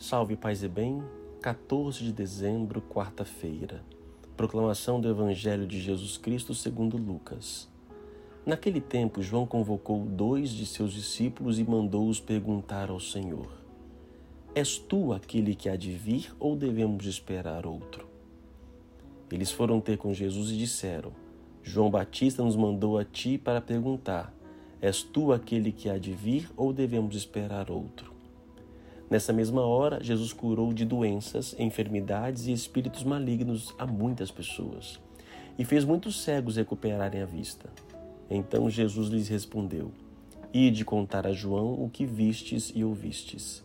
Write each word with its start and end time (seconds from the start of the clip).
Salve, 0.00 0.34
paz 0.34 0.62
e 0.62 0.68
bem. 0.68 1.02
14 1.42 2.02
de 2.02 2.10
dezembro, 2.10 2.80
quarta-feira. 2.80 3.84
Proclamação 4.34 4.98
do 4.98 5.06
Evangelho 5.06 5.66
de 5.66 5.78
Jesus 5.78 6.16
Cristo 6.16 6.54
segundo 6.54 6.96
Lucas. 6.96 7.68
Naquele 8.46 8.80
tempo, 8.80 9.22
João 9.22 9.44
convocou 9.44 10.06
dois 10.06 10.48
de 10.52 10.64
seus 10.64 10.94
discípulos 10.94 11.58
e 11.58 11.64
mandou-os 11.64 12.18
perguntar 12.18 12.88
ao 12.88 12.98
Senhor: 12.98 13.52
És 14.54 14.78
tu 14.78 15.12
aquele 15.12 15.54
que 15.54 15.68
há 15.68 15.76
de 15.76 15.92
vir 15.92 16.34
ou 16.40 16.56
devemos 16.56 17.04
esperar 17.04 17.66
outro? 17.66 18.08
Eles 19.30 19.50
foram 19.52 19.82
ter 19.82 19.98
com 19.98 20.14
Jesus 20.14 20.50
e 20.50 20.56
disseram: 20.56 21.12
João 21.62 21.90
Batista 21.90 22.42
nos 22.42 22.56
mandou 22.56 22.96
a 22.96 23.04
ti 23.04 23.36
para 23.36 23.60
perguntar: 23.60 24.32
És 24.80 25.02
tu 25.02 25.30
aquele 25.30 25.70
que 25.70 25.90
há 25.90 25.98
de 25.98 26.14
vir 26.14 26.50
ou 26.56 26.72
devemos 26.72 27.14
esperar 27.14 27.70
outro? 27.70 28.09
Nessa 29.10 29.32
mesma 29.32 29.62
hora, 29.62 30.00
Jesus 30.00 30.32
curou 30.32 30.72
de 30.72 30.84
doenças, 30.84 31.56
enfermidades 31.58 32.46
e 32.46 32.52
espíritos 32.52 33.02
malignos 33.02 33.74
a 33.76 33.84
muitas 33.84 34.30
pessoas 34.30 35.00
e 35.58 35.64
fez 35.64 35.84
muitos 35.84 36.22
cegos 36.22 36.54
recuperarem 36.54 37.20
a 37.20 37.26
vista. 37.26 37.68
Então 38.30 38.70
Jesus 38.70 39.08
lhes 39.08 39.26
respondeu: 39.26 39.90
Ide 40.54 40.84
contar 40.84 41.26
a 41.26 41.32
João 41.32 41.74
o 41.74 41.90
que 41.90 42.06
vistes 42.06 42.70
e 42.72 42.84
ouvistes. 42.84 43.64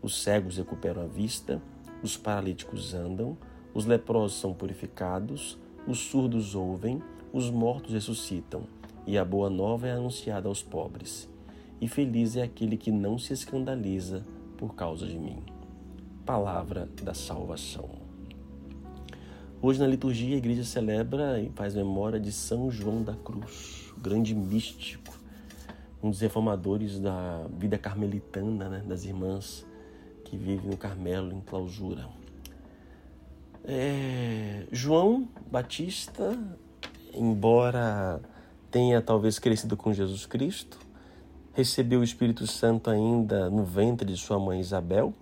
Os 0.00 0.22
cegos 0.22 0.58
recuperam 0.58 1.02
a 1.02 1.06
vista, 1.06 1.60
os 2.00 2.16
paralíticos 2.16 2.94
andam, 2.94 3.36
os 3.74 3.86
leprosos 3.86 4.38
são 4.38 4.54
purificados, 4.54 5.58
os 5.88 5.98
surdos 5.98 6.54
ouvem, 6.54 7.02
os 7.32 7.50
mortos 7.50 7.92
ressuscitam 7.92 8.62
e 9.04 9.18
a 9.18 9.24
boa 9.24 9.50
nova 9.50 9.88
é 9.88 9.92
anunciada 9.92 10.46
aos 10.46 10.62
pobres. 10.62 11.28
E 11.80 11.88
feliz 11.88 12.36
é 12.36 12.42
aquele 12.42 12.76
que 12.76 12.92
não 12.92 13.18
se 13.18 13.32
escandaliza 13.32 14.24
por 14.56 14.74
causa 14.74 15.06
de 15.06 15.18
mim. 15.18 15.42
Palavra 16.24 16.88
da 17.02 17.14
salvação. 17.14 17.88
Hoje 19.60 19.80
na 19.80 19.86
liturgia 19.86 20.34
a 20.34 20.38
igreja 20.38 20.64
celebra 20.64 21.40
e 21.40 21.50
faz 21.50 21.74
memória 21.74 22.20
de 22.20 22.30
São 22.30 22.70
João 22.70 23.02
da 23.02 23.14
Cruz, 23.14 23.92
grande 23.96 24.34
místico, 24.34 25.18
um 26.02 26.10
dos 26.10 26.20
reformadores 26.20 26.98
da 27.00 27.46
vida 27.58 27.78
carmelitana, 27.78 28.68
né, 28.68 28.84
das 28.86 29.04
irmãs 29.04 29.64
que 30.24 30.36
vivem 30.36 30.70
no 30.70 30.76
Carmelo 30.76 31.32
em 31.32 31.40
clausura. 31.40 32.06
É, 33.64 34.66
João 34.70 35.26
Batista, 35.50 36.38
embora 37.14 38.20
tenha 38.70 39.00
talvez 39.00 39.38
crescido 39.38 39.76
com 39.76 39.94
Jesus 39.94 40.26
Cristo, 40.26 40.78
recebeu 41.54 42.00
o 42.00 42.04
Espírito 42.04 42.46
Santo 42.46 42.90
ainda 42.90 43.48
no 43.48 43.64
ventre 43.64 44.12
de 44.12 44.18
sua 44.18 44.38
mãe 44.38 44.60
Isabel. 44.60 45.14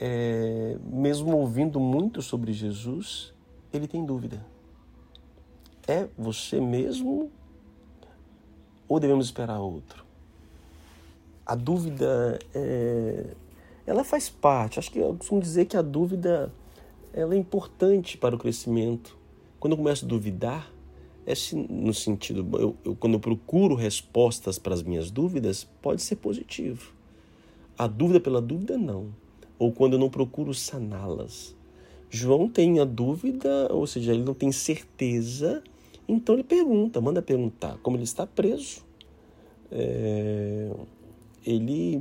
É, 0.00 0.76
mesmo 0.84 1.36
ouvindo 1.36 1.78
muito 1.78 2.20
sobre 2.20 2.52
Jesus, 2.52 3.32
ele 3.72 3.86
tem 3.86 4.04
dúvida. 4.04 4.44
É 5.86 6.08
você 6.16 6.60
mesmo 6.60 7.30
ou 8.88 9.00
devemos 9.00 9.26
esperar 9.26 9.58
outro? 9.58 10.04
A 11.46 11.54
dúvida, 11.54 12.38
é, 12.54 13.26
ela 13.86 14.04
faz 14.04 14.28
parte. 14.28 14.78
Acho 14.78 14.90
que 14.90 14.98
eu 14.98 15.14
costumo 15.14 15.40
dizer 15.40 15.66
que 15.66 15.76
a 15.76 15.82
dúvida 15.82 16.52
ela 17.12 17.34
é 17.34 17.38
importante 17.38 18.16
para 18.16 18.34
o 18.34 18.38
crescimento. 18.38 19.16
Quando 19.58 19.72
eu 19.72 19.76
começo 19.76 20.04
a 20.04 20.08
duvidar, 20.08 20.70
é 21.26 21.34
no 21.68 21.94
sentido, 21.94 22.46
eu, 22.58 22.76
eu, 22.84 22.96
quando 22.96 23.14
eu 23.14 23.20
procuro 23.20 23.74
respostas 23.74 24.58
para 24.58 24.74
as 24.74 24.82
minhas 24.82 25.10
dúvidas, 25.10 25.68
pode 25.80 26.02
ser 26.02 26.16
positivo. 26.16 26.92
A 27.78 27.86
dúvida 27.86 28.20
pela 28.20 28.40
dúvida, 28.40 28.76
não. 28.76 29.14
Ou 29.58 29.72
quando 29.72 29.94
eu 29.94 29.98
não 29.98 30.10
procuro 30.10 30.52
saná-las. 30.52 31.56
João 32.10 32.48
tem 32.48 32.78
a 32.80 32.84
dúvida, 32.84 33.68
ou 33.72 33.86
seja, 33.86 34.12
ele 34.12 34.22
não 34.22 34.34
tem 34.34 34.52
certeza, 34.52 35.62
então 36.06 36.34
ele 36.34 36.44
pergunta, 36.44 37.00
manda 37.00 37.22
perguntar. 37.22 37.78
Como 37.78 37.96
ele 37.96 38.04
está 38.04 38.26
preso, 38.26 38.84
é, 39.70 40.70
ele 41.46 42.00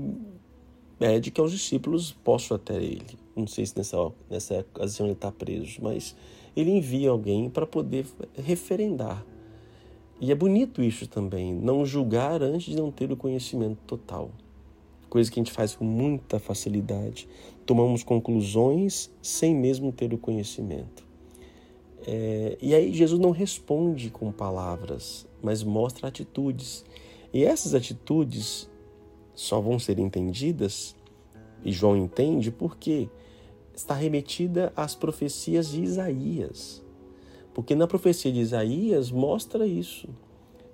pede 1.00 1.32
que 1.32 1.40
aos 1.40 1.52
discípulos 1.52 2.12
possam 2.12 2.56
até 2.56 2.76
ele. 2.76 3.18
Não 3.36 3.48
sei 3.48 3.66
se 3.66 3.78
nessa, 3.78 3.98
nessa 4.30 4.60
ocasião 4.60 5.08
ele 5.08 5.14
está 5.14 5.32
preso, 5.32 5.80
mas 5.82 6.16
ele 6.56 6.72
envia 6.72 7.10
alguém 7.10 7.50
para 7.50 7.66
poder 7.66 8.06
referendar. 8.36 9.26
E 10.20 10.32
é 10.32 10.36
bonito 10.36 10.84
isso 10.84 11.08
também, 11.08 11.54
não 11.54 11.86
julgar 11.86 12.44
antes 12.44 12.74
de 12.74 12.76
não 12.76 12.92
ter 12.92 13.12
o 13.12 13.18
conhecimento 13.18 13.80
total. 13.88 14.30
Coisa 15.10 15.32
que 15.32 15.40
a 15.40 15.44
gente 15.44 15.52
faz 15.52 15.76
com 15.76 15.84
muita 15.84 16.40
facilidade. 16.40 17.28
Tomamos 17.66 18.04
conclusões 18.04 19.12
sem 19.22 19.56
mesmo 19.56 19.92
ter 19.92 20.14
o 20.14 20.18
conhecimento. 20.18 21.04
É, 22.06 22.58
e 22.62 22.74
aí 22.74 22.94
Jesus 22.94 23.20
não 23.20 23.32
responde 23.32 24.10
com 24.10 24.32
palavras, 24.32 25.28
mas 25.42 25.64
mostra 25.64 26.08
atitudes. 26.08 26.86
E 27.34 27.44
essas 27.44 27.74
atitudes 27.74 28.70
só 29.34 29.60
vão 29.60 29.80
ser 29.80 30.00
entendidas, 30.00 30.96
e 31.64 31.72
João 31.72 31.96
entende, 31.96 32.52
porque 32.52 33.08
quê? 33.08 33.10
Está 33.82 33.94
remetida 33.94 34.72
às 34.76 34.96
profecias 34.96 35.70
de 35.70 35.82
Isaías. 35.82 36.82
Porque 37.54 37.76
na 37.76 37.88
profecia 37.88 38.32
de 38.32 38.40
Isaías 38.40 39.12
mostra 39.12 39.66
isso, 39.66 40.08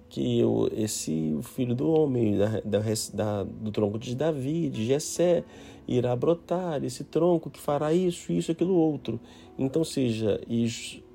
que 0.10 0.42
esse 0.76 1.38
filho 1.42 1.76
do 1.76 1.90
homem, 1.90 2.38
da, 2.38 2.80
da, 3.14 3.44
do 3.44 3.72
tronco 3.72 3.98
de 3.98 4.16
Davi, 4.16 4.70
de 4.70 4.86
Jessé, 4.86 5.44
irá 5.88 6.16
brotar, 6.16 6.84
esse 6.84 7.04
tronco 7.04 7.50
que 7.50 7.60
fará 7.60 7.94
isso, 7.94 8.32
isso, 8.32 8.52
aquilo, 8.52 8.76
outro. 8.76 9.20
Então, 9.58 9.84
seja, 9.84 10.40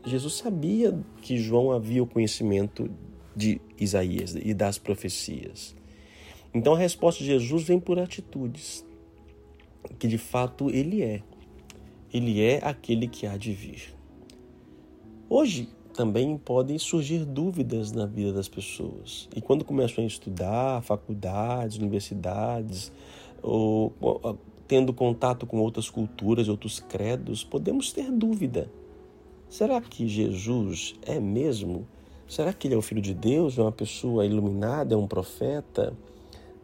Jesus 0.04 0.34
sabia 0.34 0.98
que 1.20 1.38
João 1.38 1.70
havia 1.70 2.03
o 2.03 2.06
conhecimento 2.06 2.91
de 3.34 3.60
Isaías 3.78 4.34
e 4.34 4.53
das 4.53 4.78
profecias. 4.78 5.74
Então 6.54 6.74
a 6.74 6.78
resposta 6.78 7.20
de 7.20 7.30
Jesus 7.30 7.62
vem 7.64 7.80
por 7.80 7.98
atitudes, 7.98 8.84
que 9.98 10.06
de 10.06 10.19
fato 10.19 10.69
ele 10.69 11.03
é 11.03 11.22
ele 12.12 12.42
é 12.42 12.60
aquele 12.62 13.08
que 13.08 13.26
há 13.26 13.36
de 13.36 13.52
vir. 13.52 13.94
Hoje 15.28 15.68
também 15.94 16.36
podem 16.36 16.78
surgir 16.78 17.24
dúvidas 17.24 17.92
na 17.92 18.06
vida 18.06 18.32
das 18.32 18.48
pessoas. 18.48 19.28
E 19.34 19.40
quando 19.40 19.64
começam 19.64 20.04
a 20.04 20.06
estudar, 20.06 20.82
faculdades, 20.82 21.76
universidades, 21.76 22.92
ou, 23.42 23.92
ou 24.00 24.38
tendo 24.66 24.92
contato 24.92 25.46
com 25.46 25.58
outras 25.58 25.90
culturas, 25.90 26.48
outros 26.48 26.80
credos, 26.80 27.44
podemos 27.44 27.92
ter 27.92 28.10
dúvida. 28.10 28.70
Será 29.48 29.80
que 29.80 30.08
Jesus 30.08 30.94
é 31.02 31.20
mesmo? 31.20 31.86
Será 32.26 32.52
que 32.52 32.66
ele 32.66 32.74
é 32.74 32.78
o 32.78 32.82
Filho 32.82 33.02
de 33.02 33.12
Deus? 33.12 33.58
É 33.58 33.62
uma 33.62 33.72
pessoa 33.72 34.24
iluminada? 34.24 34.94
É 34.94 34.96
um 34.96 35.06
profeta? 35.06 35.92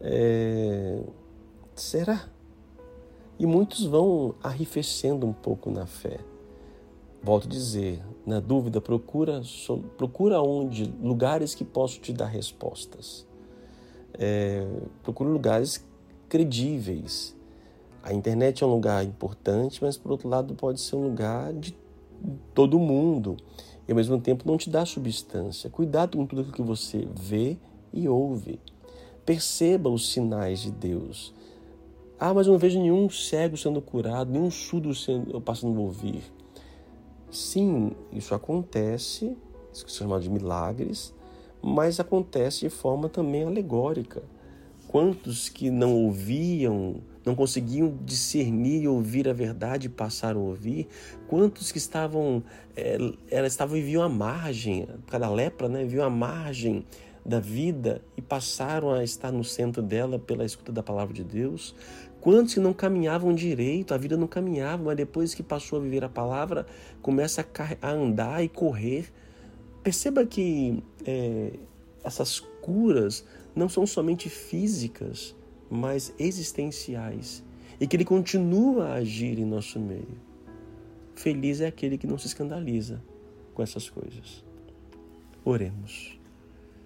É... 0.01 1.03
Será? 1.75 2.27
E 3.39 3.45
muitos 3.45 3.85
vão 3.85 4.35
arrefecendo 4.43 5.25
um 5.25 5.31
pouco 5.33 5.71
na 5.71 5.85
fé. 5.85 6.19
Volto 7.23 7.47
a 7.47 7.49
dizer, 7.49 8.03
na 8.25 8.39
dúvida, 8.39 8.81
procura, 8.81 9.41
procura 9.97 10.41
onde, 10.41 10.93
lugares 11.01 11.55
que 11.55 11.63
possam 11.63 12.01
te 12.01 12.13
dar 12.13 12.27
respostas. 12.27 13.25
É, 14.13 14.67
procura 15.01 15.29
lugares 15.29 15.85
credíveis. 16.27 17.35
A 18.03 18.13
internet 18.13 18.63
é 18.63 18.67
um 18.67 18.71
lugar 18.71 19.03
importante, 19.05 19.81
mas 19.81 19.97
por 19.97 20.11
outro 20.11 20.27
lado 20.29 20.53
pode 20.53 20.79
ser 20.79 20.95
um 20.95 21.03
lugar 21.03 21.53
de 21.53 21.75
todo 22.53 22.77
mundo 22.77 23.37
e 23.87 23.91
ao 23.91 23.95
mesmo 23.95 24.19
tempo 24.19 24.43
não 24.45 24.57
te 24.57 24.69
dá 24.69 24.85
substância. 24.85 25.69
Cuidado 25.69 26.17
com 26.17 26.25
tudo 26.25 26.51
que 26.51 26.61
você 26.61 27.07
vê 27.15 27.57
e 27.91 28.07
ouve. 28.07 28.59
Perceba 29.25 29.89
os 29.89 30.11
sinais 30.11 30.59
de 30.59 30.71
Deus. 30.71 31.33
Ah, 32.19 32.33
mas 32.33 32.47
eu 32.47 32.53
não 32.53 32.59
vejo 32.59 32.77
nenhum 32.77 33.09
cego 33.09 33.55
sendo 33.55 33.81
curado, 33.81 34.29
nenhum 34.29 34.51
surdo 34.51 34.93
sendo, 34.93 35.39
passando 35.39 35.79
a 35.79 35.81
ouvir. 35.81 36.21
Sim, 37.31 37.91
isso 38.11 38.35
acontece, 38.35 39.37
isso 39.71 39.85
que 39.85 39.91
se 39.91 39.99
chama 39.99 40.19
de 40.19 40.29
milagres, 40.29 41.13
mas 41.61 41.97
acontece 41.99 42.61
de 42.61 42.69
forma 42.69 43.07
também 43.07 43.43
alegórica. 43.43 44.21
Quantos 44.89 45.47
que 45.47 45.69
não 45.69 45.93
ouviam, 45.93 46.95
não 47.23 47.35
conseguiam 47.35 47.95
discernir 48.03 48.81
e 48.81 48.87
ouvir 48.87 49.29
a 49.29 49.33
verdade 49.33 49.87
passaram 49.87 50.41
a 50.41 50.43
ouvir? 50.45 50.87
Quantos 51.27 51.71
que 51.71 51.77
estavam, 51.77 52.43
é, 52.75 52.97
estavam 53.45 53.77
e 53.77 53.81
viam 53.81 54.09
margem, 54.09 54.87
cada 55.07 55.29
lepra, 55.29 55.69
né, 55.69 55.85
viu 55.85 56.03
a 56.03 56.09
margem 56.09 56.83
da 57.23 57.39
vida 57.39 58.01
e 58.17 58.21
passaram 58.21 58.91
a 58.91 59.03
estar 59.03 59.31
no 59.31 59.43
centro 59.43 59.83
dela 59.83 60.17
pela 60.17 60.43
escuta 60.43 60.71
da 60.71 60.81
palavra 60.81 61.13
de 61.13 61.23
Deus? 61.23 61.75
Quantos 62.21 62.53
que 62.53 62.59
não 62.59 62.73
caminhavam 62.73 63.33
direito, 63.33 63.93
a 63.93 63.97
vida 63.97 64.17
não 64.17 64.27
caminhava, 64.27 64.83
mas 64.83 64.97
depois 64.97 65.33
que 65.33 65.41
passou 65.41 65.79
a 65.79 65.81
viver 65.81 66.03
a 66.03 66.09
palavra, 66.09 66.65
começa 67.01 67.45
a 67.81 67.91
andar 67.91 68.43
e 68.43 68.49
correr. 68.49 69.11
Perceba 69.81 70.25
que 70.25 70.83
é, 71.05 71.53
essas 72.03 72.39
curas 72.61 73.25
não 73.55 73.69
são 73.69 73.87
somente 73.87 74.29
físicas, 74.29 75.35
mas 75.69 76.13
existenciais. 76.19 77.43
e 77.79 77.87
que 77.87 77.95
Ele 77.95 78.03
continua 78.03 78.87
a 78.87 78.93
agir 78.95 79.39
em 79.39 79.45
nosso 79.45 79.79
meio. 79.79 80.17
Feliz 81.15 81.61
é 81.61 81.67
aquele 81.67 81.97
que 81.97 82.05
não 82.05 82.17
se 82.17 82.27
escandaliza 82.27 83.01
com 83.53 83.63
essas 83.63 83.89
coisas. 83.89 84.43
Oremos. 85.45 86.19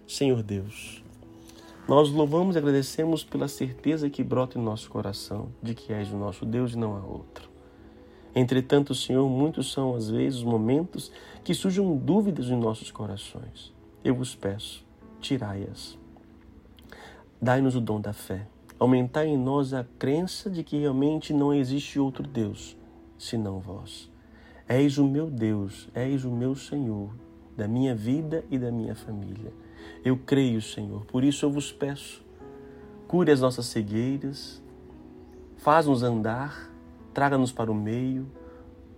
Senhor 0.08 0.44
Deus, 0.44 1.04
nós 1.88 2.10
louvamos 2.10 2.56
e 2.56 2.60
agradecemos 2.60 3.24
pela 3.24 3.48
certeza 3.48 4.10
que 4.10 4.24
brota 4.24 4.58
em 4.58 4.62
nosso 4.62 4.90
coração 4.90 5.50
de 5.62 5.76
que 5.76 5.92
és 5.92 6.12
o 6.12 6.18
nosso 6.18 6.46
Deus 6.46 6.74
e 6.74 6.78
não 6.78 6.96
há 6.96 7.06
outro. 7.06 7.50
Entretanto, 8.34 8.96
Senhor, 8.96 9.30
muitos 9.30 9.72
são 9.72 9.94
às 9.94 10.10
vezes 10.10 10.40
os 10.40 10.44
momentos 10.44 11.12
que 11.44 11.54
surjam 11.54 11.96
dúvidas 11.98 12.48
em 12.48 12.56
nossos 12.56 12.90
corações. 12.90 13.74
Eu 14.04 14.16
vos 14.16 14.34
peço, 14.34 14.86
tirai-as. 15.20 15.98
Dai-nos 17.42 17.76
o 17.76 17.82
dom 17.82 18.00
da 18.00 18.14
fé. 18.14 18.48
Aumentai 18.80 19.28
em 19.28 19.38
nós 19.38 19.74
a 19.74 19.86
crença 20.00 20.50
de 20.50 20.64
que 20.64 20.80
realmente 20.80 21.34
não 21.34 21.54
existe 21.54 22.00
outro 22.00 22.26
Deus 22.26 22.78
senão 23.18 23.60
vós. 23.60 24.10
És 24.68 24.98
o 24.98 25.06
meu 25.06 25.30
Deus, 25.30 25.90
és 25.94 26.26
o 26.26 26.32
meu 26.32 26.56
Senhor, 26.56 27.10
da 27.56 27.68
minha 27.68 27.96
vida 27.96 28.44
e 28.50 28.58
da 28.58 28.72
minha 28.72 28.96
família. 28.96 29.54
Eu 30.04 30.18
creio, 30.18 30.62
Senhor, 30.62 31.06
por 31.06 31.24
isso 31.24 31.46
eu 31.46 31.52
vos 31.52 31.72
peço, 31.72 32.24
cure 33.08 33.32
as 33.32 33.42
nossas 33.42 33.66
cegueiras, 33.68 34.62
faz-nos 35.58 36.04
andar 36.04 36.74
traga-nos 37.14 37.52
para 37.52 37.72
o 37.72 37.76
meio, 37.76 38.28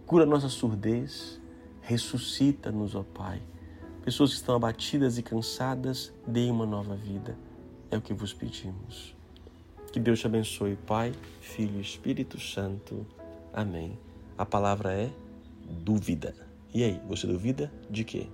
cura 0.06 0.26
nossa 0.26 0.48
surdez, 0.48 1.40
ressuscita-nos, 1.82 2.96
ó 2.96 3.04
Pai. 3.04 3.42
Pessoas 4.04 4.32
que 4.32 4.38
estão 4.38 4.56
abatidas 4.56 5.18
e 5.18 5.24
cansadas, 5.24 6.14
deem 6.26 6.52
uma 6.52 6.66
nova 6.66 6.96
vida. 6.96 7.38
É 7.92 7.98
o 7.98 8.02
que 8.02 8.14
vos 8.14 8.34
pedimos. 8.34 9.16
Que 9.92 10.00
Deus 10.00 10.20
te 10.20 10.28
abençoe, 10.28 10.76
Pai, 10.88 11.14
Filho 11.42 11.78
e 11.78 11.82
Espírito 11.82 12.40
Santo. 12.40 13.06
Amém. 13.52 13.98
A 14.38 14.46
palavra 14.46 14.94
é 14.94 15.10
dúvida. 15.84 16.36
E 16.74 16.84
aí, 16.84 17.02
você 17.08 17.26
duvida 17.26 17.72
de 17.90 18.04
quê? 18.04 18.28